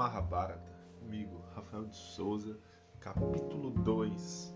[0.00, 2.58] Mahabharata, comigo, Rafael de Souza,
[3.00, 4.54] capítulo 2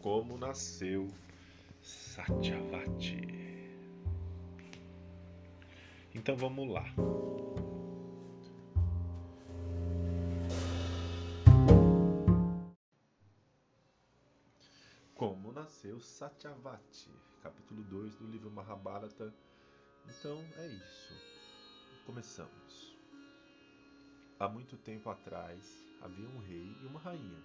[0.00, 1.06] Como nasceu
[1.80, 3.20] Satyavati.
[6.12, 6.82] Então vamos lá.
[15.14, 17.14] Como nasceu Satyavati,
[17.44, 19.32] capítulo 2 do livro Mahabharata.
[20.08, 21.14] Então é isso.
[22.04, 22.91] Começamos.
[24.42, 27.40] Há muito tempo atrás havia um rei e uma rainha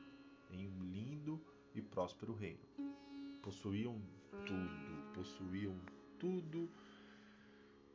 [0.50, 1.40] em um lindo
[1.76, 2.66] e próspero reino.
[3.44, 4.02] Possuíam
[4.32, 5.80] tudo, possuíam
[6.18, 6.68] tudo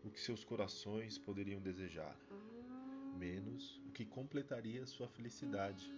[0.04, 2.16] o que seus corações poderiam desejar,
[3.18, 5.92] menos o que completaria sua felicidade: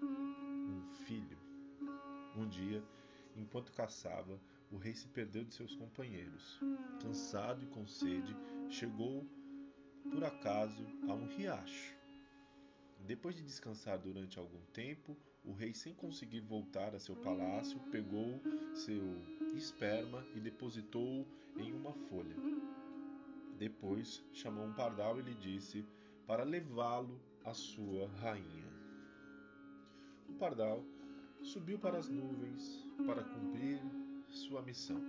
[0.00, 1.38] um filho.
[2.36, 2.80] Um dia,
[3.34, 6.60] enquanto caçava, o rei se perdeu de seus companheiros.
[7.02, 8.36] Cansado e com sede,
[8.70, 9.26] chegou
[10.12, 11.95] por acaso a um riacho
[13.00, 18.40] depois de descansar durante algum tempo, o rei, sem conseguir voltar a seu palácio, pegou
[18.74, 19.02] seu
[19.54, 22.36] esperma e depositou-o em uma folha.
[23.56, 25.86] Depois chamou um pardal e lhe disse
[26.26, 28.66] para levá-lo à sua rainha.
[30.28, 30.84] O pardal
[31.42, 33.80] subiu para as nuvens para cumprir
[34.28, 35.00] sua missão,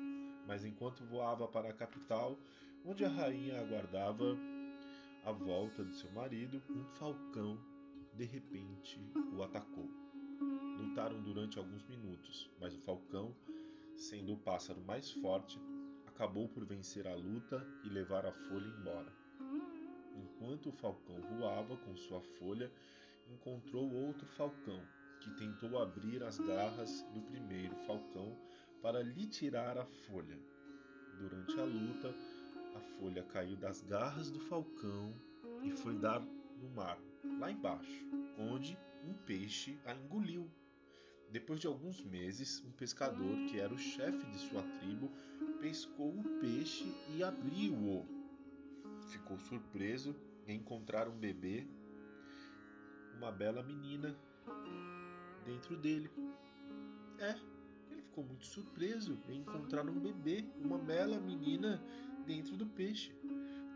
[0.46, 2.38] mas enquanto voava para a capital,
[2.86, 4.38] onde a rainha aguardava
[5.26, 7.58] a volta de seu marido, um falcão
[8.18, 9.00] de repente
[9.32, 9.88] o atacou.
[10.80, 13.36] Lutaram durante alguns minutos, mas o falcão,
[13.96, 15.60] sendo o pássaro mais forte,
[16.08, 19.14] acabou por vencer a luta e levar a folha embora.
[20.16, 22.72] Enquanto o falcão voava com sua folha,
[23.32, 24.82] encontrou outro falcão,
[25.20, 28.36] que tentou abrir as garras do primeiro falcão
[28.82, 30.40] para lhe tirar a folha.
[31.20, 32.16] Durante a luta,
[32.76, 35.14] a folha caiu das garras do falcão
[35.64, 36.22] e foi dar
[36.60, 36.98] no mar
[37.40, 38.06] lá embaixo,
[38.38, 40.50] onde um peixe a engoliu.
[41.32, 45.12] Depois de alguns meses, um pescador, que era o chefe de sua tribo,
[45.60, 46.86] pescou o peixe
[47.16, 48.06] e abriu-o.
[49.10, 50.16] Ficou surpreso
[50.48, 51.68] em encontrar um bebê,
[53.18, 54.18] uma bela menina,
[55.46, 56.10] dentro dele.
[57.20, 57.36] É,
[57.90, 61.84] ele ficou muito surpreso em encontrar um bebê, uma bela menina
[62.26, 63.14] dentro do peixe.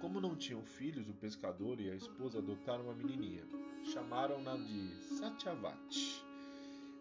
[0.01, 3.45] Como não tinham filhos, o pescador e a esposa adotaram uma menininha.
[3.84, 6.25] Chamaram-na de Satyavati.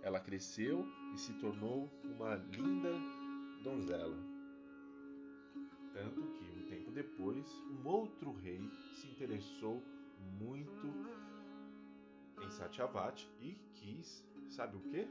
[0.02, 2.92] Ela cresceu e se tornou uma linda
[3.64, 4.18] donzela.
[5.94, 8.60] Tanto que, um tempo depois, um outro rei
[8.92, 9.82] se interessou
[10.38, 10.86] muito
[12.42, 15.08] em Satyavati e quis, sabe o que?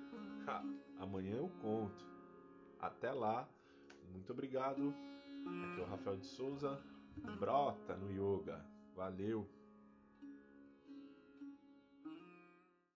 [0.99, 2.05] amanhã eu conto.
[2.79, 3.49] Até lá,
[4.11, 4.93] muito obrigado.
[5.63, 6.79] Aqui é o Rafael de Souza
[7.39, 8.65] brota no yoga.
[8.95, 9.58] Valeu!